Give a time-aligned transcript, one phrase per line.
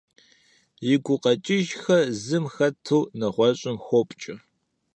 [0.91, 4.35] И гукъэкӀыжхэр зым хэту нэгъуэщӀым хопкӀэ.